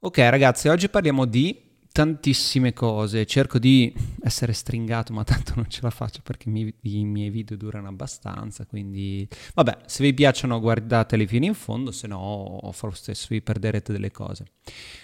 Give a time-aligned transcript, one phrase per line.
[0.00, 1.56] Ok ragazzi, oggi parliamo di
[1.92, 7.30] tantissime cose, cerco di essere stringato, ma tanto non ce la faccio perché i miei
[7.30, 13.14] video durano abbastanza, quindi vabbè, se vi piacciono guardateli fino in fondo, se no forse
[13.28, 14.46] vi perderete delle cose.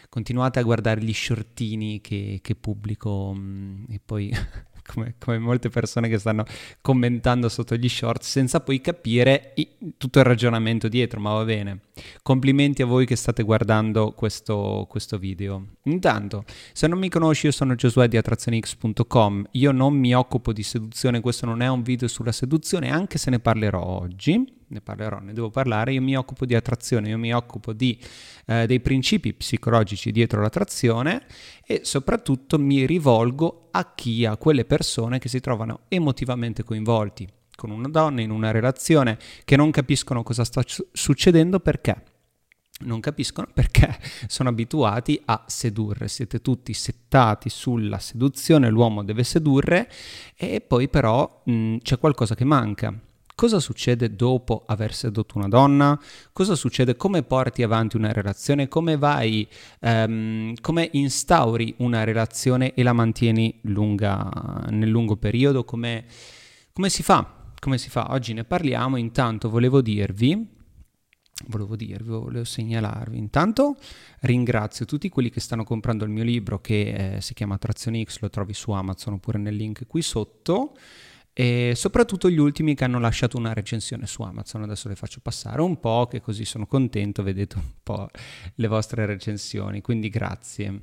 [0.08, 4.32] Continuate a guardare gli shortini che, che pubblico mm, e poi
[4.86, 6.44] come, come, molte persone che stanno
[6.80, 9.54] commentando sotto gli short senza poi capire
[9.96, 11.80] tutto il ragionamento dietro, ma va bene.
[12.22, 15.66] Complimenti a voi che state guardando questo, questo video.
[15.84, 19.48] Intanto, se non mi conosci, io sono Giosuè di attrazionix.com.
[19.52, 23.30] Io non mi occupo di seduzione, questo non è un video sulla seduzione, anche se
[23.30, 27.32] ne parlerò oggi ne parlerò, ne devo parlare, io mi occupo di attrazione, io mi
[27.32, 27.96] occupo di,
[28.46, 31.26] eh, dei principi psicologici dietro l'attrazione
[31.64, 37.70] e soprattutto mi rivolgo a chi, a quelle persone che si trovano emotivamente coinvolti con
[37.70, 42.12] una donna in una relazione, che non capiscono cosa sta succedendo perché
[42.80, 49.90] non capiscono perché sono abituati a sedurre, siete tutti settati sulla seduzione, l'uomo deve sedurre
[50.36, 52.92] e poi però mh, c'è qualcosa che manca
[53.36, 56.00] Cosa succede dopo aver sedotto una donna?
[56.32, 56.94] Cosa succede?
[56.94, 58.68] Come porti avanti una relazione?
[58.68, 59.46] Come vai,
[59.80, 65.64] um, come instauri una relazione e la mantieni lunga, nel lungo periodo?
[65.64, 66.04] Come,
[66.72, 67.33] come si fa?
[67.64, 68.10] Come si fa?
[68.10, 68.98] Oggi ne parliamo.
[68.98, 70.46] Intanto volevo dirvi,
[71.46, 73.16] volevo dirvi, volevo segnalarvi.
[73.16, 73.78] Intanto
[74.20, 78.20] ringrazio tutti quelli che stanno comprando il mio libro che eh, si chiama Trazione X,
[78.20, 80.76] lo trovi su Amazon oppure nel link qui sotto
[81.32, 84.64] e soprattutto gli ultimi che hanno lasciato una recensione su Amazon.
[84.64, 88.10] Adesso le faccio passare un po', che così sono contento, vedete un po'
[88.56, 90.80] le vostre recensioni, quindi grazie.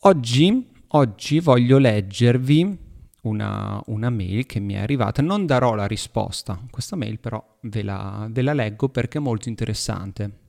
[0.00, 2.83] Oggi, oggi voglio leggervi
[3.24, 7.82] una, una, mail che mi è arrivata, non darò la risposta, questa mail però ve
[7.82, 10.42] la, ve la leggo perché è molto interessante.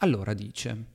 [0.00, 0.88] Allora dice,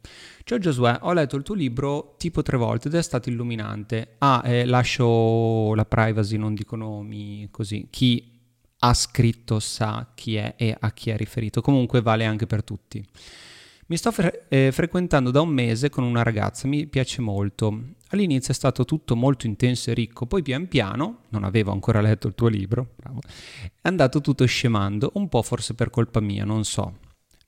[0.43, 4.15] ciao Giosuè, ho letto il tuo libro tipo tre volte ed è stato illuminante.
[4.19, 7.87] Ah, eh, lascio la privacy, non dico nomi, così.
[7.89, 8.39] Chi
[8.83, 11.61] ha scritto sa chi è e a chi è riferito.
[11.61, 13.03] Comunque vale anche per tutti.
[13.87, 17.95] Mi sto fre- eh, frequentando da un mese con una ragazza, mi piace molto.
[18.11, 22.27] All'inizio è stato tutto molto intenso e ricco, poi pian piano, non avevo ancora letto
[22.27, 23.21] il tuo libro, bravo,
[23.81, 26.97] è andato tutto scemando, un po' forse per colpa mia, non so.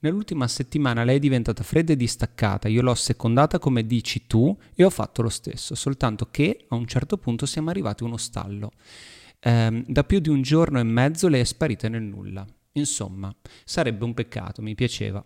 [0.00, 4.84] Nell'ultima settimana lei è diventata fredda e distaccata, io l'ho secondata come dici tu e
[4.84, 8.72] ho fatto lo stesso, soltanto che a un certo punto siamo arrivati a uno stallo.
[9.40, 12.46] Ehm, da più di un giorno e mezzo lei è sparita nel nulla.
[12.72, 15.24] Insomma, sarebbe un peccato, mi piaceva.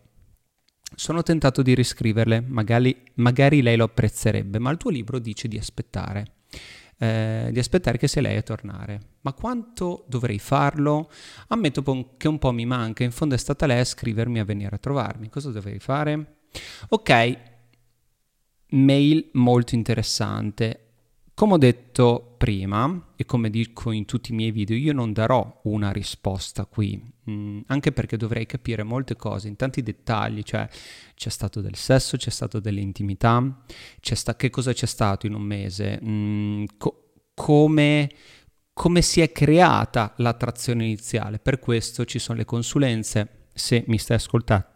[0.94, 5.58] Sono tentato di riscriverle, magari, magari lei lo apprezzerebbe, ma il tuo libro dice di
[5.58, 6.36] aspettare
[6.98, 9.00] eh, di aspettare che sia lei a tornare.
[9.20, 11.10] Ma quanto dovrei farlo?
[11.48, 11.82] Ammetto
[12.16, 14.78] che un po' mi manca, in fondo è stata lei a scrivermi a venire a
[14.78, 15.28] trovarmi.
[15.28, 16.38] Cosa dovrei fare?
[16.88, 17.38] Ok,
[18.70, 20.87] mail molto interessante.
[21.38, 25.60] Come ho detto prima, e come dico in tutti i miei video, io non darò
[25.66, 30.68] una risposta qui, mh, mm, anche perché dovrei capire molte cose in tanti dettagli, cioè
[31.14, 33.62] c'è stato del sesso, c'è stato dell'intimità,
[34.00, 38.10] sta- che cosa c'è stato in un mese, mh, mm, co- come,
[38.72, 41.38] come si è creata l'attrazione iniziale.
[41.38, 44.66] Per questo ci sono le consulenze, se mi stai ascoltando.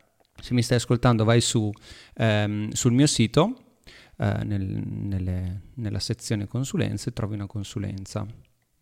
[0.50, 1.72] Mi stai ascoltando vai su,
[2.14, 3.61] ehm, sul mio sito
[4.22, 8.24] eh, nel, nelle, nella sezione consulenze trovi una consulenza,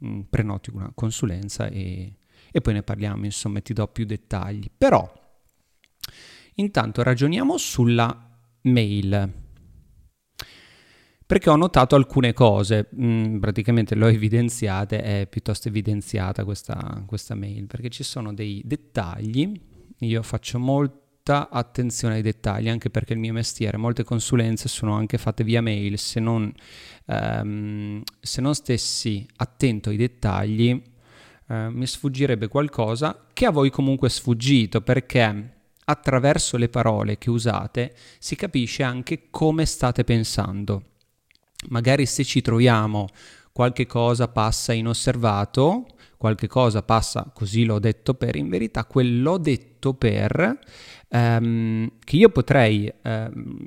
[0.05, 2.19] mm, prenoti una consulenza e,
[2.53, 4.71] e poi ne parliamo, insomma ti do più dettagli.
[4.77, 5.11] Però
[6.57, 8.29] intanto ragioniamo sulla
[8.63, 9.33] mail
[11.25, 17.67] perché ho notato alcune cose, mm, praticamente l'ho evidenziate, è piuttosto evidenziata questa, questa, mail,
[17.67, 19.59] perché ci sono dei dettagli,
[20.01, 24.95] io faccio molto molta attenzione ai dettagli, anche perché il mio mestiere, molte consulenze sono
[24.95, 26.53] anche fatte via mail, se non,
[27.05, 30.83] um, se non stessi attento ai dettagli
[31.49, 37.31] uh, mi sfuggirebbe qualcosa che a voi comunque è sfuggito, perché attraverso le parole che
[37.31, 40.85] usate si capisce anche come state pensando.
[41.69, 43.09] Magari se ci troviamo
[43.53, 45.87] qualche cosa passa inosservato,
[46.17, 49.37] qualche cosa passa così l'ho detto per, in verità quel l'ho
[49.81, 50.59] detto per
[51.09, 53.67] ehm, che io potrei, ehm,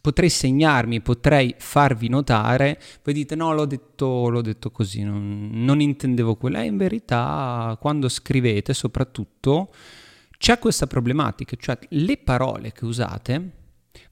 [0.00, 5.80] potrei segnarmi, potrei farvi notare, voi dite no l'ho detto, l'ho detto così, non, non
[5.80, 9.72] intendevo quello, in verità quando scrivete soprattutto
[10.38, 13.50] c'è questa problematica, cioè le parole che usate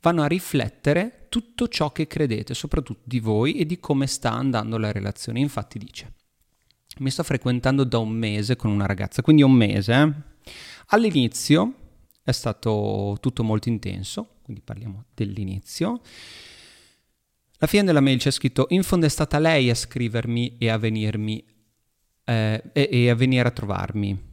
[0.00, 4.78] vanno a riflettere tutto ciò che credete, soprattutto di voi e di come sta andando
[4.78, 5.40] la relazione.
[5.40, 6.12] Infatti dice,
[6.98, 9.92] mi sto frequentando da un mese con una ragazza, quindi un mese.
[9.92, 10.12] Eh.
[10.88, 11.74] All'inizio
[12.22, 16.00] è stato tutto molto intenso, quindi parliamo dell'inizio.
[17.58, 20.78] La fine della mail c'è scritto, in fondo è stata lei a scrivermi e a
[20.78, 21.44] venirmi
[22.24, 24.32] eh, e, e a venire a trovarmi.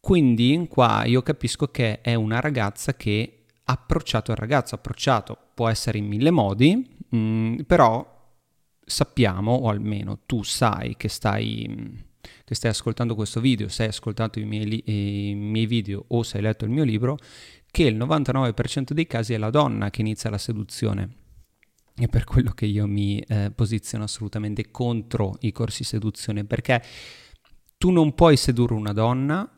[0.00, 5.68] Quindi qua io capisco che è una ragazza che ha approcciato il ragazzo, approcciato può
[5.68, 8.12] essere in mille modi, mh, mm, però
[8.84, 12.04] sappiamo, o almeno tu sai che stai,
[12.44, 16.36] che stai ascoltando questo video, se hai ascoltato i miei, i miei video o se
[16.36, 17.18] hai letto il mio libro,
[17.70, 21.08] che il 99% dei casi è la donna che inizia la seduzione.
[21.94, 26.82] È per quello che io mi eh, posiziono assolutamente contro i corsi seduzione, perché
[27.76, 29.48] tu non puoi sedurre una donna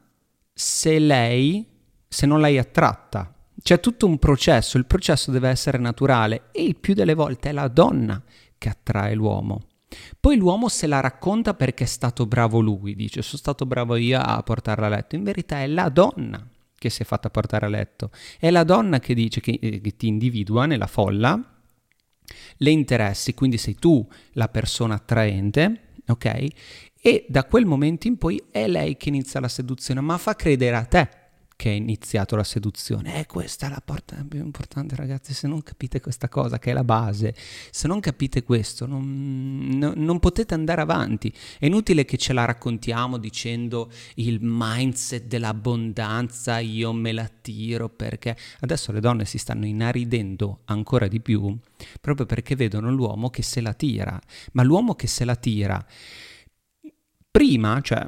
[0.52, 1.66] se lei,
[2.08, 3.34] se non l'hai attratta.
[3.62, 7.52] C'è tutto un processo, il processo deve essere naturale e il più delle volte è
[7.52, 8.22] la donna
[8.58, 9.66] che attrae l'uomo.
[10.18, 14.18] Poi l'uomo se la racconta perché è stato bravo lui, dice sono stato bravo io
[14.20, 16.46] a portarla a letto, in verità è la donna
[16.78, 19.96] che si è fatta portare a letto, è la donna che dice che, eh, che
[19.96, 21.40] ti individua nella folla,
[22.58, 26.46] le interessi, quindi sei tu la persona attraente, ok?
[27.00, 30.76] E da quel momento in poi è lei che inizia la seduzione, ma fa credere
[30.76, 31.08] a te
[31.56, 33.18] che è iniziato la seduzione.
[33.18, 35.32] E questa è la parte più importante, ragazzi.
[35.32, 37.34] Se non capite questa cosa, che è la base,
[37.70, 41.32] se non capite questo, non, no, non, potete andare avanti.
[41.58, 48.36] È inutile che ce la raccontiamo dicendo il mindset dell'abbondanza, io me la tiro perché
[48.60, 51.58] adesso le donne si stanno inaridendo ancora di più
[52.00, 54.20] proprio perché vedono l'uomo che se la tira.
[54.52, 55.84] Ma l'uomo che se la tira
[57.30, 58.06] prima, cioè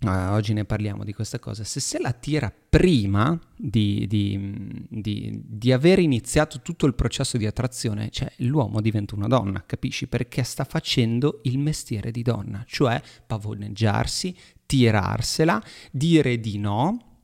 [0.00, 5.40] Uh, oggi ne parliamo di questa cosa, se se la tira prima di, di, di,
[5.42, 10.06] di, aver iniziato tutto il processo di attrazione, cioè l'uomo diventa una donna, capisci?
[10.06, 14.36] Perché sta facendo il mestiere di donna, cioè pavoneggiarsi,
[14.66, 17.20] tirarsela, dire di no,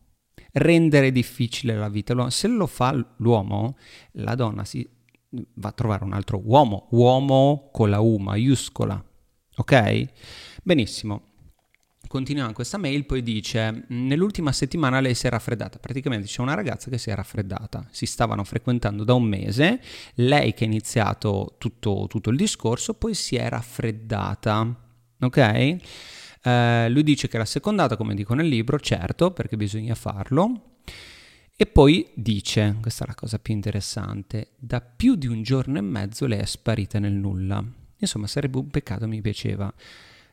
[0.53, 2.31] rendere difficile la vita.
[2.31, 3.77] Se lo fa l'uomo,
[4.13, 4.89] la donna si
[5.55, 9.05] va a trovare un altro uomo, uomo con la U maiuscola,
[9.57, 10.09] ok?
[10.63, 11.30] Benissimo.
[12.11, 16.91] Continuiamo questa mail, poi dice, nell'ultima settimana lei si è raffreddata, praticamente c'è una ragazza
[16.91, 19.81] che si è raffreddata, si stavano frequentando da un mese,
[20.15, 24.77] lei che ha iniziato tutto, tutto il discorso, poi si è raffreddata,
[25.21, 25.77] ok?
[26.43, 30.79] Eh, lui dice che era secondata, come dico nel libro, certo, perché bisogna farlo,
[31.57, 35.83] e poi dice, questa è la cosa più interessante, da più di un giorno e
[35.83, 37.65] mezzo lei è sparita nel nulla.
[37.99, 39.73] Insomma, sarebbe un peccato, mi piaceva.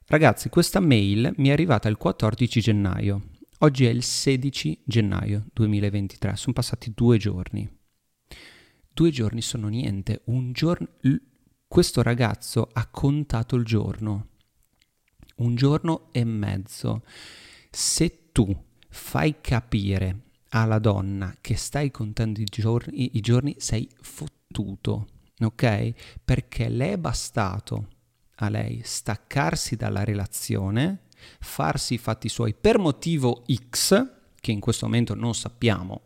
[0.09, 3.23] Ragazzi, questa mail mi è arrivata il 14 gennaio.
[3.57, 7.69] Oggi è il 16 gennaio 2023, sono passati due giorni.
[8.93, 10.21] Due giorni sono niente.
[10.27, 10.87] Un giorno...
[11.67, 14.27] Questo ragazzo ha contato il giorno.
[15.39, 17.03] Un giorno e mezzo.
[17.69, 20.21] Se tu fai capire
[20.51, 25.07] alla donna che stai contando i giorni, i giorni sei fottuto,
[25.37, 26.21] ok?
[26.23, 27.89] Perché le è bastato
[28.39, 31.03] a lei staccarsi dalla relazione,
[31.39, 36.01] farsi i fatti suoi per motivo X, che in questo momento non sappiamo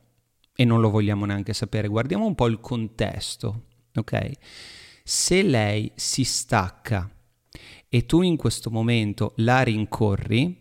[0.55, 4.31] e non lo vogliamo neanche sapere, guardiamo un po' il contesto, ok?
[5.03, 7.09] Se lei si stacca
[7.89, 10.59] e tu in questo momento la rincorri,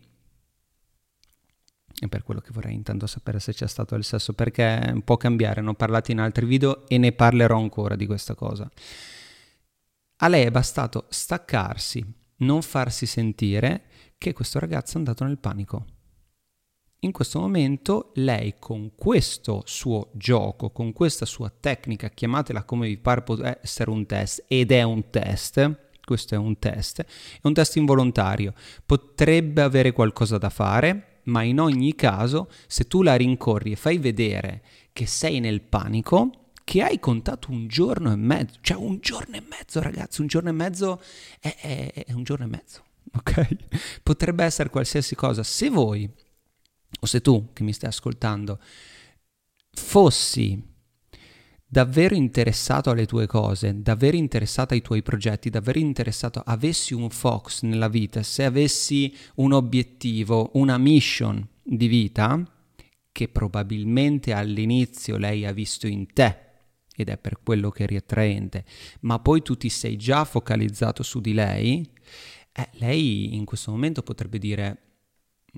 [1.99, 5.61] è per quello che vorrei intanto sapere se c'è stato il sesso, perché può cambiare,
[5.61, 8.69] ne ho parlato in altri video e ne parlerò ancora di questa cosa.
[10.23, 12.05] A lei è bastato staccarsi,
[12.37, 13.85] non farsi sentire
[14.19, 15.85] che questo ragazzo è andato nel panico.
[16.99, 22.99] In questo momento lei con questo suo gioco, con questa sua tecnica, chiamatela come vi
[22.99, 27.53] pare può essere un test, ed è un test, questo è un test, è un
[27.53, 28.53] test involontario,
[28.85, 33.97] potrebbe avere qualcosa da fare, ma in ogni caso se tu la rincorri e fai
[33.97, 34.61] vedere
[34.93, 39.43] che sei nel panico, che hai contato un giorno e mezzo, cioè un giorno e
[39.47, 41.01] mezzo ragazzi, un giorno e mezzo
[41.39, 43.47] è, è, è un giorno e mezzo, ok?
[44.03, 45.43] Potrebbe essere qualsiasi cosa.
[45.43, 46.09] Se voi,
[46.99, 48.59] o se tu che mi stai ascoltando,
[49.71, 50.69] fossi
[51.71, 57.61] davvero interessato alle tue cose, davvero interessato ai tuoi progetti, davvero interessato, avessi un focus
[57.61, 62.45] nella vita, se avessi un obiettivo, una mission di vita,
[63.13, 66.50] che probabilmente all'inizio lei ha visto in te,
[66.95, 68.65] ed è per quello che è riattraente,
[69.01, 71.89] ma poi tu ti sei già focalizzato su di lei,
[72.53, 74.81] eh, lei in questo momento potrebbe dire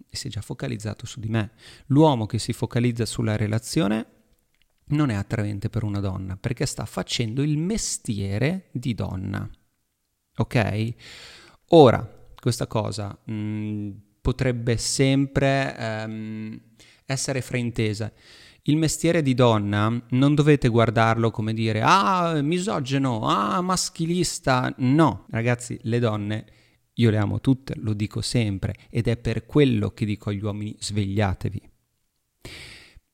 [0.09, 1.51] si è già focalizzato su di me.
[1.87, 4.05] L'uomo che si focalizza sulla relazione
[4.85, 9.47] non è attraente per una donna perché sta facendo il mestiere di donna.
[10.37, 10.93] Ok?
[11.69, 16.61] Ora, questa cosa mh, mm, potrebbe sempre ehm,
[17.05, 18.11] essere fraintesa.
[18.65, 24.73] Il mestiere di donna non dovete guardarlo come dire ah misogeno, ah maschilista.
[24.77, 26.45] No, ragazzi, le donne
[26.93, 30.75] io le amo tutte, lo dico sempre ed è per quello che dico agli uomini
[30.79, 31.69] svegliatevi.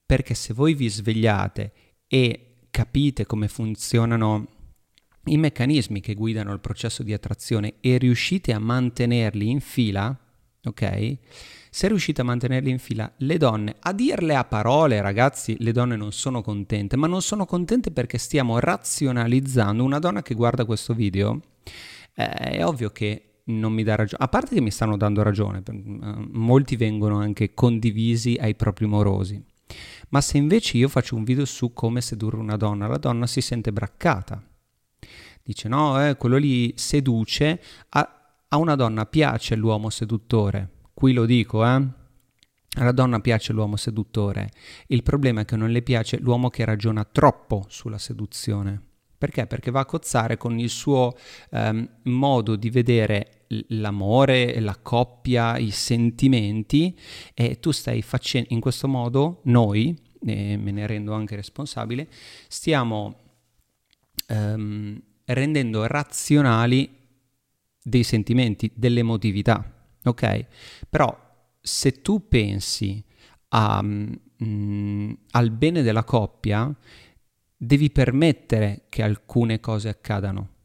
[0.06, 1.72] Perché se voi vi svegliate
[2.06, 4.48] e capite come funzionano
[5.26, 10.16] i meccanismi che guidano il processo di attrazione e riuscite a mantenerli in fila,
[10.64, 11.18] ok?
[11.72, 15.96] Se riuscite a mantenerli in fila, le donne, a dirle a parole, ragazzi, le donne
[15.96, 19.84] non sono contente, ma non sono contente perché stiamo razionalizzando.
[19.84, 21.42] Una donna che guarda questo video,
[22.16, 25.62] eh, è ovvio che non mi dà ragione, a parte che mi stanno dando ragione,
[25.66, 29.44] eh, molti vengono anche condivisi ai propri morosi.
[30.10, 33.42] Ma se invece io faccio un video su come sedurre una donna, la donna si
[33.42, 34.44] sente braccata.
[35.44, 38.19] Dice no, eh, quello lì seduce, a,
[38.50, 41.98] a una donna piace l'uomo seduttore, qui lo dico, eh.
[42.78, 44.52] Alla donna piace l'uomo seduttore,
[44.88, 48.82] il problema è che non le piace l'uomo che ragiona troppo sulla seduzione.
[49.18, 49.48] Perché?
[49.48, 51.18] Perché va a cozzare con il suo
[51.50, 56.98] ehm, modo di vedere l'amore, la coppia, i sentimenti
[57.34, 59.94] e tu stai facendo in questo modo, noi,
[60.26, 62.08] e me ne rendo anche responsabile,
[62.48, 63.16] stiamo
[64.28, 66.99] ehm, rendendo razionali
[67.82, 70.46] dei sentimenti, dell'emotività ok?
[70.90, 71.18] Però
[71.60, 73.04] se tu pensi
[73.50, 76.74] a, mm, al bene della coppia,
[77.56, 80.58] devi permettere che alcune cose accadano.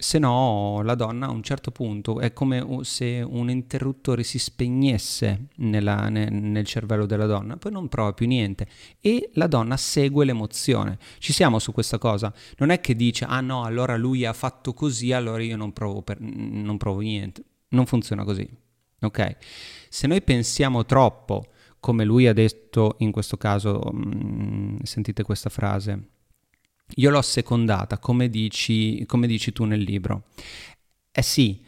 [0.00, 5.48] Se no, la donna a un certo punto è come se un interruttore si spegnesse
[5.56, 8.66] nella, nel, nel cervello della donna, poi non prova più niente
[8.98, 10.98] e la donna segue l'emozione.
[11.18, 12.32] Ci siamo su questa cosa.
[12.56, 16.00] Non è che dice, ah no, allora lui ha fatto così, allora io non provo,
[16.00, 17.44] per, non provo niente.
[17.68, 18.48] Non funziona così.
[19.02, 19.36] Ok?
[19.90, 21.44] Se noi pensiamo troppo,
[21.78, 26.08] come lui ha detto in questo caso, mh, mm, sentite questa frase,
[26.96, 30.24] io l'ho secondata, come dici, come dici tu nel libro.
[31.12, 31.62] Eh sì,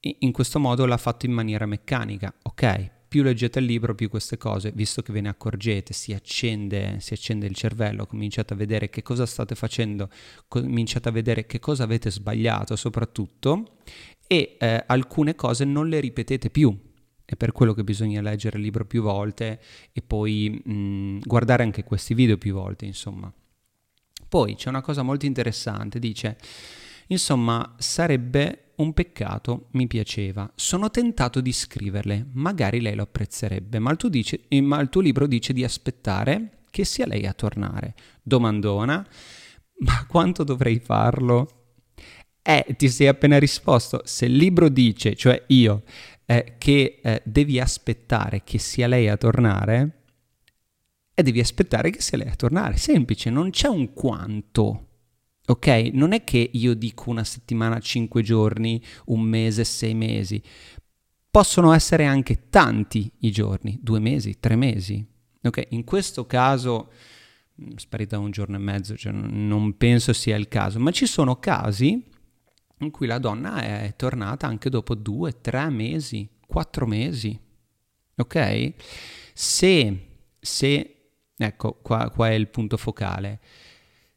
[0.00, 2.90] in questo modo l'ha fatto in maniera meccanica, ok?
[3.08, 7.14] Più leggete il libro, più queste cose, visto che ve ne accorgete, si accende, si
[7.14, 10.10] accende il cervello, cominciate a vedere che cosa state facendo,
[10.46, 13.78] cominciate a vedere che cosa avete sbagliato soprattutto
[14.26, 16.76] e eh, alcune cose non le ripetete più.
[17.24, 19.60] È per quello che bisogna leggere il libro più volte
[19.92, 23.32] e poi mh, guardare anche questi video più volte, insomma.
[24.28, 26.36] Poi c'è una cosa molto interessante, dice,
[27.08, 33.90] insomma, sarebbe un peccato, mi piaceva, sono tentato di scriverle, magari lei lo apprezzerebbe, ma
[33.90, 37.94] il tuo, dice, ma il tuo libro dice di aspettare che sia lei a tornare.
[38.22, 39.06] Domandona,
[39.78, 41.74] ma quanto dovrei farlo?
[42.42, 44.02] Eh, ti sei appena risposto.
[44.04, 45.82] Se il libro dice, cioè io,
[46.24, 49.97] eh, che eh, devi aspettare che sia lei a tornare,
[51.18, 52.76] e devi aspettare che sia lei a tornare.
[52.76, 54.86] Semplice, non c'è un quanto.
[55.46, 55.66] Ok?
[55.92, 60.40] Non è che io dico una settimana, cinque giorni, un mese, sei mesi.
[61.28, 65.04] Possono essere anche tanti i giorni, due mesi, tre mesi.
[65.42, 65.66] Ok?
[65.70, 66.92] In questo caso
[67.60, 71.40] mm, sparita un giorno e mezzo, cioè non penso sia il caso, ma ci sono
[71.40, 72.00] casi
[72.78, 77.36] in cui la donna è tornata anche dopo due, tre mesi, quattro mesi.
[78.14, 78.72] Ok?
[79.34, 79.98] Se,
[80.38, 80.92] se
[81.38, 83.40] ecco qua, qua è il punto focale,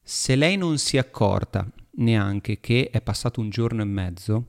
[0.02, 4.46] se lei non si è accorta neanche che è passato un giorno e mezzo,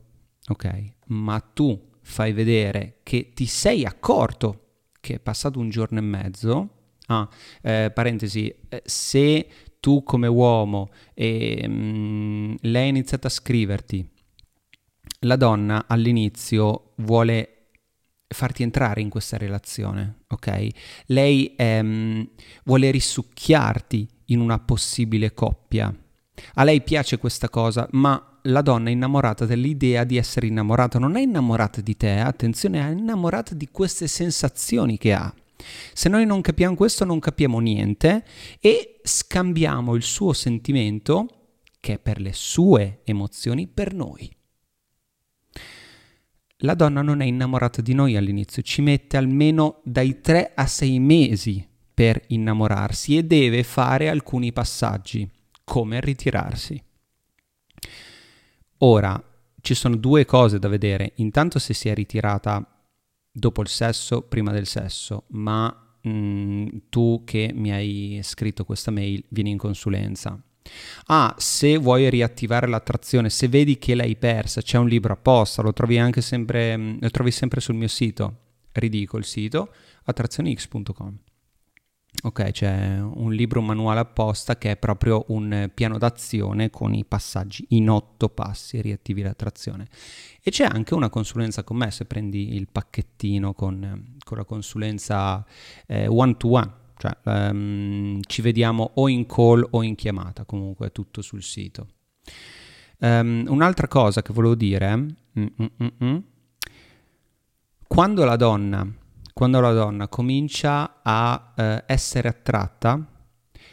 [0.49, 0.95] ok?
[1.07, 4.59] Ma tu fai vedere che ti sei accorto
[5.01, 6.69] che è passato un giorno e mezzo,
[7.07, 7.29] ah,
[7.61, 9.49] eh, parentesi, eh, se
[9.81, 14.09] tu come uomo e mh, mm, lei ha iniziato a scriverti,
[15.21, 17.52] la donna all'inizio vuole
[18.33, 20.69] farti entrare in questa relazione, ok?
[21.07, 22.29] Lei ehm,
[22.65, 25.95] vuole risucchiarti in una possibile coppia.
[26.55, 31.17] A lei piace questa cosa, ma la donna è innamorata dell'idea di essere innamorata, non
[31.17, 35.33] è innamorata di te, attenzione, è innamorata di queste sensazioni che ha.
[35.93, 38.25] Se noi non capiamo questo non capiamo niente
[38.61, 41.27] e scambiamo il suo sentimento,
[41.79, 44.31] che è per le sue emozioni, per noi.
[46.65, 50.99] La donna non è innamorata di noi all'inizio, ci mette almeno dai 3 a 6
[51.01, 55.29] mesi per innamorarsi e deve fare alcuni passaggi,
[55.65, 56.81] come ritirarsi.
[58.79, 59.23] Ora,
[59.61, 61.13] ci sono due cose da vedere.
[61.17, 62.65] Intanto se si è ritirata
[63.31, 65.67] dopo il sesso, prima del sesso, ma
[66.01, 70.41] mh, mm, tu che mi hai scritto questa mail vieni in consulenza.
[71.07, 75.73] Ah, se vuoi riattivare l'attrazione, se vedi che l'hai persa, c'è un libro apposta, lo
[75.73, 78.37] trovi anche sempre, mm, lo trovi sempre sul mio sito,
[78.73, 79.73] ridico il sito,
[80.05, 81.19] attrazionix.com.
[82.25, 87.05] Ok, c'è un libro un manuale apposta che è proprio un piano d'azione con i
[87.05, 89.89] passaggi in otto passi riattivi l'attrazione.
[90.41, 95.45] E c'è anche una consulenza con me se prendi il pacchettino con, con la consulenza
[95.87, 96.73] eh, one to one,
[97.03, 101.89] cioè um, ci vediamo o in call o in chiamata, comunque è tutto sul sito.
[102.99, 106.17] Um, un'altra cosa che volevo dire, mm, mm, mm,
[107.89, 108.89] quando la donna
[109.35, 113.05] quando la donna comincia a eh, essere attratta,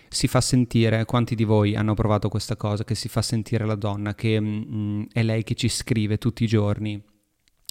[0.08, 3.76] si fa sentire, quanti di voi hanno provato questa cosa, che si fa sentire la
[3.76, 7.00] donna, che mh, è lei che ci scrive tutti i giorni,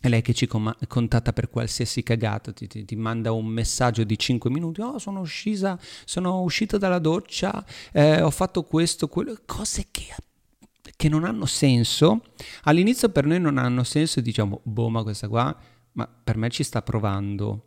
[0.00, 4.04] è lei che ci com- contatta per qualsiasi cagata, ti, ti, ti, manda un messaggio
[4.04, 9.36] di 5 minuti, oh sono uscita, sono uscita dalla doccia, eh, ho fatto questo, quello,
[9.44, 10.14] cose che,
[10.96, 12.22] che non hanno senso.
[12.62, 15.56] All'inizio per noi non hanno senso e diciamo, boh ma questa qua,
[15.92, 17.66] ma per me ci sta provando,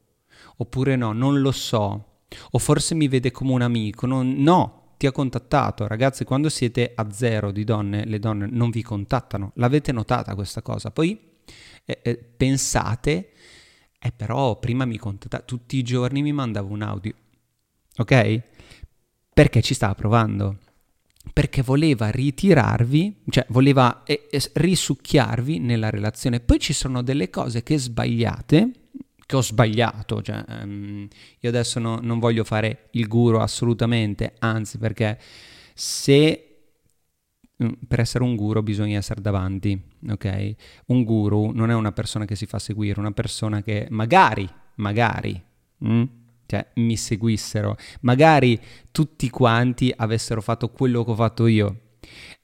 [0.56, 2.22] oppure no, non lo so,
[2.52, 5.86] o forse mi vede come un amico, non, no, ti ha contattato.
[5.86, 10.62] Ragazzi, quando siete a zero di donne, le donne non vi contattano, l'avete notata questa
[10.62, 10.92] cosa.
[10.92, 11.31] Poi
[11.92, 13.32] eh, eh, pensate,
[14.00, 17.14] eh però prima mi contattava, tutti i giorni mi mandava un audio,
[17.98, 18.42] ok?
[19.34, 20.58] Perché ci stava provando
[21.34, 26.40] perché voleva ritirarvi, cioè voleva eh, risucchiarvi nella relazione.
[26.40, 28.72] Poi ci sono delle cose che sbagliate
[29.32, 30.22] che ho sbagliato.
[30.22, 31.08] Cioè, um,
[31.40, 35.18] io adesso no, non voglio fare il guru assolutamente, anzi perché
[35.74, 36.51] se
[37.88, 40.56] per essere un guru bisogna essere davanti, ok?
[40.88, 45.42] Un guru non è una persona che si fa seguire, una persona che magari, magari,
[45.86, 46.04] mm,
[46.46, 48.60] cioè, mi seguissero, magari
[48.92, 51.80] tutti quanti avessero fatto quello che ho fatto io.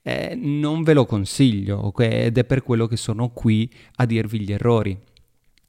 [0.01, 1.99] Eh, non ve lo consiglio, ok?
[1.99, 4.97] Ed è per quello che sono qui a dirvi gli errori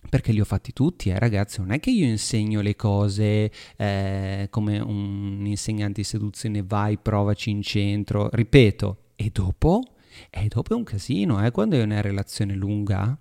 [0.09, 1.61] perché li ho fatti tutti, eh, ragazzi.
[1.61, 7.51] Non è che io insegno le cose eh, come un insegnante di seduzione, vai, provaci
[7.51, 8.29] in centro.
[8.31, 9.83] Ripeto, e dopo?
[10.31, 11.51] E dopo è un casino, eh?
[11.51, 13.19] Quando è una relazione lunga,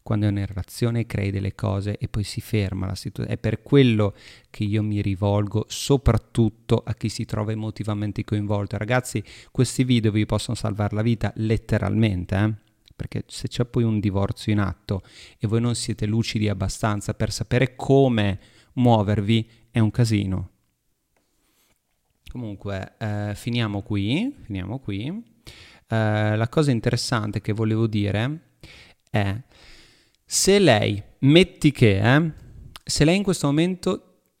[0.00, 3.36] quando è una relazione crei delle cose e poi si ferma la situazione.
[3.36, 4.14] È per quello
[4.48, 8.78] che io mi rivolgo soprattutto a chi si trova emotivamente coinvolto.
[8.78, 12.54] Ragazzi, questi video vi possono salvare la vita letteralmente, eh?
[12.94, 15.02] perché se c'è poi un divorzio in atto
[15.36, 18.38] e voi non siete lucidi abbastanza per sapere come
[18.74, 20.50] muovervi, è un casino.
[22.34, 25.06] Comunque, eh, finiamo qui, finiamo qui.
[25.86, 28.56] Eh, la cosa interessante che volevo dire
[29.08, 29.40] è,
[30.24, 32.32] se lei, metti che, eh,
[32.82, 34.32] se lei in questo momento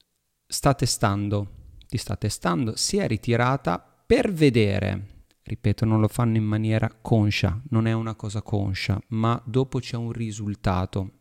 [0.44, 5.12] sta testando, ti sta testando, si è ritirata per vedere
[5.44, 9.96] ripeto, non lo fanno in maniera conscia, non è una cosa conscia, ma dopo c'è
[9.96, 11.13] un risultato.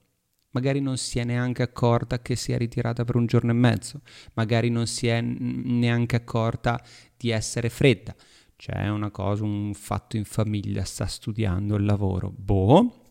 [0.53, 4.01] Magari non si è neanche accorta che si è ritirata per un giorno e mezzo,
[4.33, 6.81] magari non si è neanche accorta
[7.17, 8.15] di essere fredda.
[8.55, 12.31] C'è una cosa, un fatto in famiglia, sta studiando il lavoro.
[12.35, 13.03] Boh,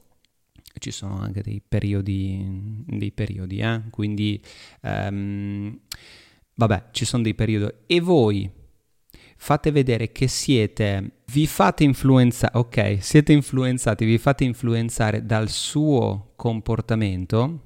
[0.79, 3.83] ci sono anche dei periodi, dei periodi, eh?
[3.91, 4.41] quindi
[4.83, 5.79] um,
[6.55, 7.73] vabbè, ci sono dei periodi.
[7.87, 8.51] E voi
[9.43, 16.35] fate vedere che siete, vi fate influenzare, ok, siete influenzati, vi fate influenzare dal suo
[16.37, 17.63] comportamento,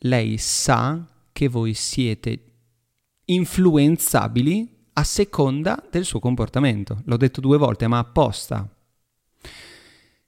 [0.00, 1.02] lei sa
[1.32, 2.44] che voi siete
[3.24, 7.00] influenzabili a seconda del suo comportamento.
[7.06, 8.68] L'ho detto due volte, ma apposta.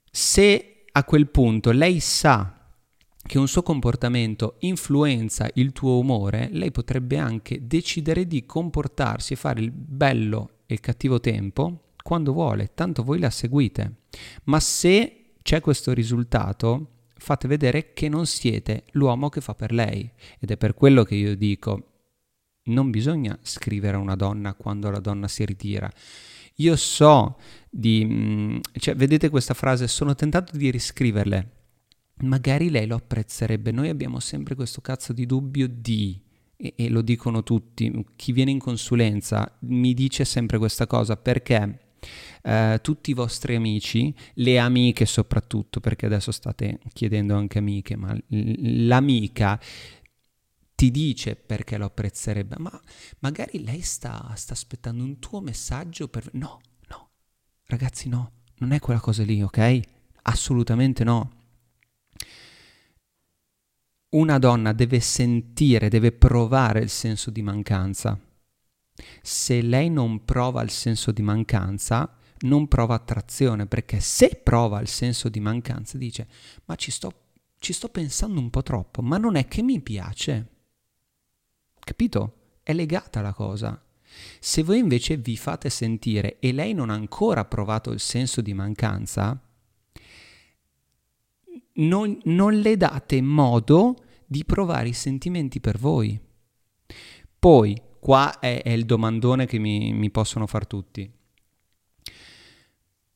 [0.09, 2.71] Se a quel punto lei sa
[3.21, 9.35] che un suo comportamento influenza il tuo umore, lei potrebbe anche decidere di comportarsi e
[9.35, 14.01] fare il bello il cattivo tempo quando vuole, tanto voi la seguite.
[14.43, 20.09] Ma se c'è questo risultato, fate vedere che non siete l'uomo che fa per lei.
[20.39, 21.95] Ed è per quello che io dico,
[22.65, 25.91] non bisogna scrivere a una donna quando la donna si ritira.
[26.57, 27.37] Io so
[27.69, 28.05] di...
[28.05, 31.51] Mm, cioè, vedete questa frase, sono tentato di riscriverle.
[32.21, 33.71] Magari lei lo apprezzerebbe.
[33.71, 36.21] Noi abbiamo sempre questo cazzo di dubbio di
[36.57, 41.79] e, e lo dicono tutti, chi viene in consulenza mi dice sempre questa cosa perché
[42.43, 48.15] Uh, tutti i vostri amici, le amiche soprattutto, perché adesso state chiedendo anche amiche, ma
[48.27, 49.59] l'amica
[50.75, 52.79] ti dice perché lo apprezzerebbe, ma
[53.21, 56.29] magari lei sta, sta aspettando un tuo messaggio per...
[56.33, 57.09] No, no,
[57.65, 59.79] ragazzi no, non è quella cosa lì, ok?
[60.23, 61.34] Assolutamente no
[64.15, 68.19] una donna deve sentire, deve provare il senso di mancanza.
[69.21, 74.87] Se lei non prova il senso di mancanza, non prova attrazione, perché se prova il
[74.87, 76.27] senso di mancanza dice,
[76.65, 77.11] ma ci sto,
[77.59, 80.47] ci sto pensando un po' troppo, ma non è che mi piace.
[81.79, 82.59] Capito?
[82.63, 83.79] È legata la cosa.
[84.39, 88.53] Se voi invece vi fate sentire e lei non ha ancora provato il senso di
[88.53, 89.37] mancanza,
[91.73, 96.19] non, non le date modo di provare i sentimenti per voi.
[97.39, 101.11] Poi, qua è, è il domandone che mi, mi possono far tutti.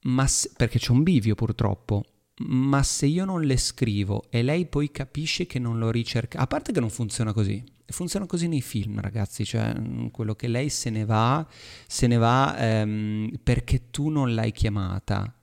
[0.02, 2.04] Ma se, perché c'è un bivio purtroppo.
[2.41, 6.48] Ma se io non le scrivo e lei poi capisce che non l'ho ricercato, a
[6.48, 10.69] parte che non funziona così, funziona così nei film, ragazzi, cioè mm, quello che lei
[10.69, 11.45] se ne va,
[11.88, 15.34] se ne va ehm, perché tu non l'hai chiamata.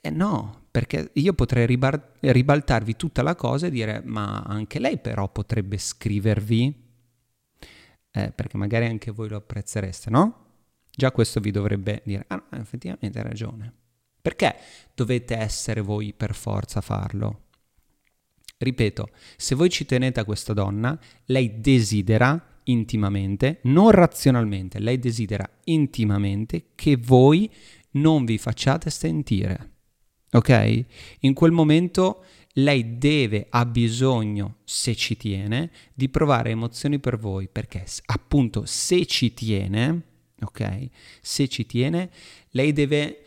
[0.00, 4.98] Eh, no, perché io potrei ribar- ribaltarvi tutta la cosa e dire, ma anche lei
[4.98, 6.84] però potrebbe scrivervi,
[8.10, 10.44] eh, perché magari anche voi lo apprezzereste, no?
[10.90, 13.72] Già questo vi dovrebbe dire, ah no, effettivamente hai ragione.
[14.20, 14.54] Perché
[14.94, 17.44] dovete essere voi per forza a farlo?
[18.58, 19.08] Ripeto,
[19.38, 26.72] se voi ci tenete a questa donna, lei desidera intimamente, non razionalmente, lei desidera intimamente
[26.74, 27.50] che voi
[27.92, 29.70] non vi facciate sentire.
[30.32, 30.84] Ok?
[31.20, 32.24] In quel momento
[32.58, 39.04] lei deve, ha bisogno, se ci tiene, di provare emozioni per voi, perché appunto se
[39.06, 40.02] ci tiene,
[40.40, 40.88] ok?
[41.20, 42.10] Se ci tiene,
[42.50, 43.20] lei deve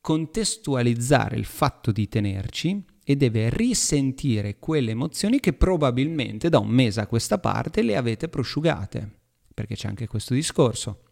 [0.00, 7.00] contestualizzare il fatto di tenerci e deve risentire quelle emozioni che probabilmente da un mese
[7.00, 9.10] a questa parte le avete prosciugate,
[9.54, 11.04] perché c'è anche questo discorso.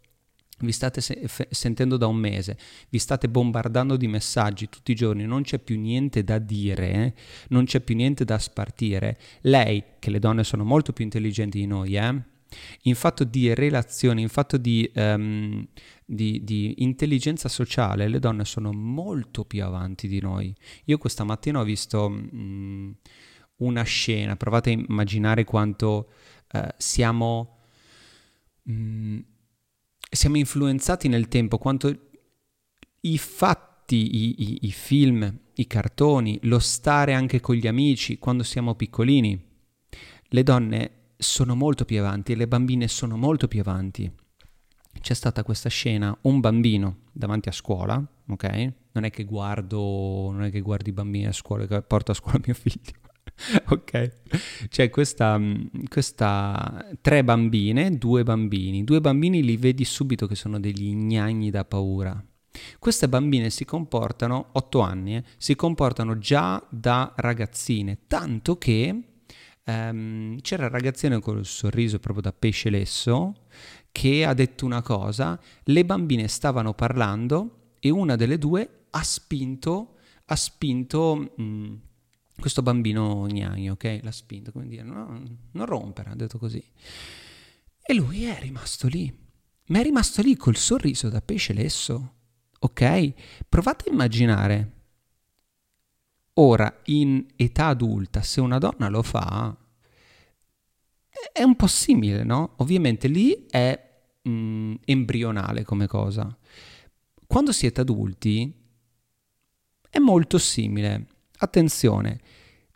[0.59, 2.57] Vi state se- f- sentendo da un mese,
[2.89, 7.13] vi state bombardando di messaggi tutti i giorni, non c'è più niente da dire, eh?
[7.49, 9.17] non c'è più niente da spartire.
[9.41, 12.31] Lei, che le donne sono molto più intelligenti di noi, eh?
[12.83, 15.65] in fatto di relazioni, in fatto di, um,
[16.05, 20.53] di, di, intelligenza sociale, le donne sono molto più avanti di noi.
[20.85, 22.95] Io questa mattina ho visto um,
[23.57, 26.09] una scena, provate a immaginare quanto
[26.53, 27.59] uh, siamo,
[28.63, 29.23] um,
[30.15, 31.95] siamo influenzati nel tempo, quanto
[33.01, 38.43] i fatti, i, i, i film, i cartoni, lo stare anche con gli amici quando
[38.43, 39.51] siamo piccolini.
[40.21, 44.11] Le donne sono molto più avanti e le bambine sono molto più avanti.
[44.99, 48.73] C'è stata questa scena, un bambino davanti a scuola, ok?
[48.91, 52.39] Non è che guardo, non è che guardo i bambini a scuola, porto a scuola
[52.45, 53.02] mio figlio.
[53.69, 54.11] ok?
[54.69, 55.39] C'è questa,
[55.89, 58.83] questa, tre bambine, due bambini.
[58.83, 62.23] Due bambini li vedi subito che sono degli ignagni da paura.
[62.77, 69.07] Queste bambine si comportano, otto anni, eh, si comportano già da ragazzine, tanto che
[69.65, 73.45] Um, c'era il ragazzino con il sorriso proprio da pesce lesso
[73.93, 79.95] che ha detto una cosa, le bambine stavano parlando e una delle due ha spinto,
[80.25, 81.75] ha spinto mh, mm,
[82.37, 83.99] questo bambino gnagno, ok?
[84.01, 86.63] L'ha spinto, come dire, no, non rompere, ha detto così.
[87.85, 89.13] E lui è rimasto lì,
[89.67, 92.13] ma è rimasto lì col sorriso da pesce lesso,
[92.59, 93.13] ok?
[93.47, 94.73] Provate a immaginare
[96.35, 99.55] Ora, in età adulta, se una donna lo fa,
[101.31, 102.53] è un po' simile, no?
[102.57, 103.79] Ovviamente lì è
[104.23, 106.35] mh, mm, embrionale come cosa.
[107.27, 108.51] Quando siete adulti
[109.89, 111.07] è molto simile.
[111.43, 112.21] Attenzione,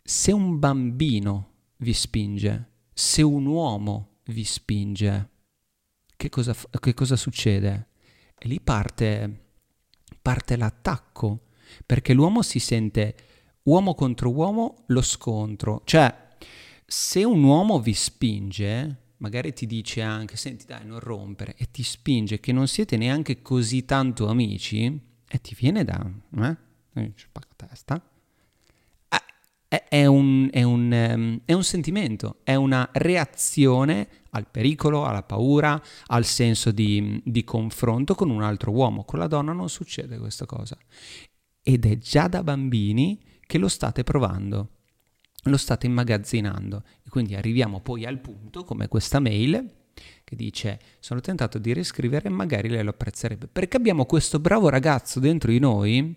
[0.02, 5.30] se un bambino vi spinge, se un uomo vi spinge,
[6.14, 7.88] che cosa, che cosa succede?
[8.38, 9.52] E lì parte,
[10.20, 11.46] parte l'attacco,
[11.86, 13.16] perché l'uomo si sente
[13.62, 15.80] uomo contro uomo lo scontro.
[15.86, 16.36] Cioè,
[16.84, 21.82] se un uomo vi spinge, magari ti dice anche, senti dai, non rompere, e ti
[21.82, 24.84] spinge che non siete neanche così tanto amici,
[25.26, 26.12] e ti viene da...
[26.36, 26.56] Eh?
[27.56, 28.02] testa.
[29.68, 35.80] È un, è, un, ehm, è un sentimento, è una reazione al pericolo, alla paura,
[36.06, 39.04] al senso di, di confronto con un altro uomo.
[39.04, 40.78] Con la donna non succede questa cosa.
[41.62, 44.70] Ed è già da bambini che lo state provando,
[45.44, 46.82] lo state immagazzinando.
[47.04, 49.76] E quindi arriviamo poi al punto come questa mail
[50.24, 53.48] che dice sono tentato di riscrivere e magari lei lo apprezzerebbe.
[53.48, 56.14] Perché abbiamo questo bravo ragazzo dentro di noi?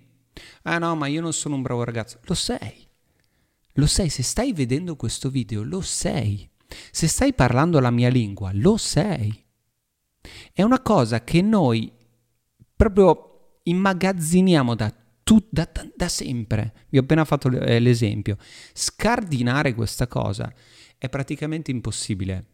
[0.63, 2.19] Ah no ma io non sono un bravo ragazzo.
[2.23, 2.90] Lo sei
[3.73, 6.49] lo sei se stai vedendo questo video lo sei
[6.91, 9.45] se stai parlando la mia lingua lo sei
[10.53, 11.91] è una cosa che noi
[12.75, 16.73] proprio immagazziniamo da tu, da, da, sempre.
[16.89, 18.37] Vi ho appena fatto eh, l'esempio.
[18.73, 20.51] Scardinare questa cosa
[20.97, 22.45] è praticamente impossibile.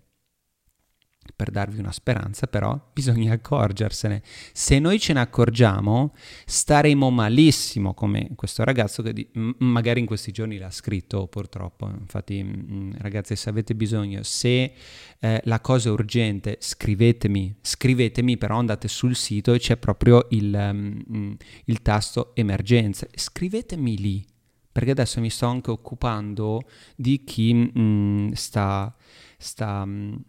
[1.37, 4.23] Per darvi una speranza, però bisogna accorgersene.
[4.53, 10.31] Se noi ce ne accorgiamo, staremo malissimo, come questo ragazzo che di- magari in questi
[10.31, 11.87] giorni l'ha scritto purtroppo.
[11.87, 14.73] Infatti, ragazzi, se avete bisogno, se
[15.19, 20.51] eh, la cosa è urgente, scrivetemi, scrivetemi, però andate sul sito e c'è proprio il,
[20.55, 23.09] um, il tasto emergenze.
[23.13, 24.25] Scrivetemi lì
[24.71, 26.61] perché adesso mi sto anche occupando
[26.95, 28.95] di chi mh, sta,
[29.37, 30.23] sta mh,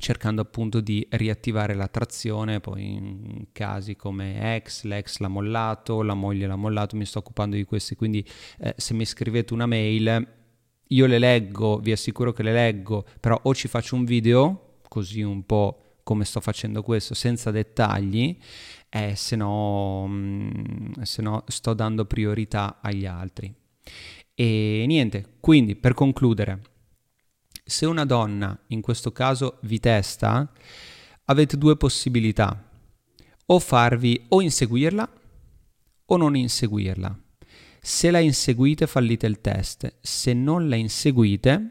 [0.00, 6.14] cercando appunto di riattivare la trazione, poi in casi come ex, l'ex l'ha mollato, la
[6.14, 8.26] moglie l'ha mollato, mi sto occupando di questi, quindi
[8.58, 10.38] eh, se mi scrivete una mail
[10.92, 15.22] io le leggo, vi assicuro che le leggo, però o ci faccio un video, così
[15.22, 18.36] un po' come sto facendo questo, senza dettagli,
[18.88, 23.54] eh, se, no, mh, se no sto dando priorità agli altri.
[24.34, 26.60] E niente, quindi per concludere,
[27.70, 30.50] se una donna, in questo caso vi testa,
[31.26, 32.68] avete due possibilità,
[33.46, 35.08] o farvi o inseguirla
[36.06, 37.16] o non inseguirla.
[37.80, 41.70] Se la inseguite fallite il test, se non la inseguite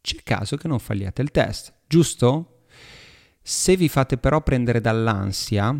[0.00, 2.64] c'è caso che non falliate il test, giusto?
[3.42, 5.72] Se vi fate però prendere dall'ansia,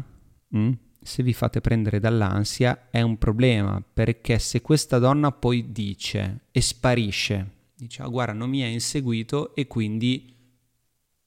[0.56, 6.40] mm, se vi fate prendere dall'ansia è un problema perché se questa donna poi dice
[6.52, 10.34] e sparisce dice, ah, guarda, non mi ha inseguito e quindi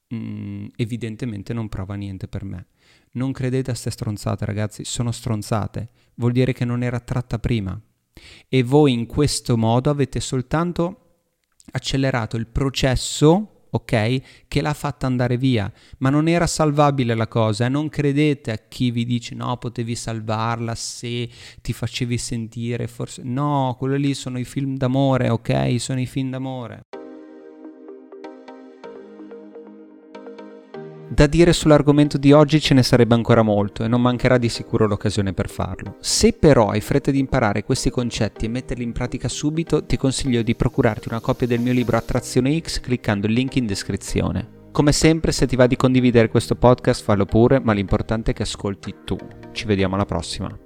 [0.08, 2.66] mh, mm, evidentemente non prova niente per me.
[3.12, 5.88] Non credete a ste stronzate, ragazzi, sono stronzate.
[6.14, 7.80] Vuol dire che non era tratta prima.
[8.48, 11.00] E voi in questo modo avete soltanto
[11.72, 14.20] accelerato il processo ok?
[14.48, 17.68] Che l'ha fatta andare via, ma non era salvabile la cosa, eh?
[17.68, 21.28] non credete a chi vi dice no, potevi salvarla se
[21.62, 25.76] ti facevi sentire, forse no, quello lì sono i film d'amore, ok?
[25.78, 26.82] Sono i film d'amore.
[31.08, 34.86] Da dire sull'argomento di oggi ce ne sarebbe ancora molto e non mancherà di sicuro
[34.86, 35.96] l'occasione per farlo.
[36.00, 40.42] Se però hai fretta di imparare questi concetti e metterli in pratica subito, ti consiglio
[40.42, 44.64] di procurarti una copia del mio libro Attrazione X cliccando il link in descrizione.
[44.72, 48.42] Come sempre, se ti va di condividere questo podcast, fallo pure, ma l'importante è che
[48.42, 49.16] ascolti tu.
[49.52, 50.65] Ci vediamo alla prossima.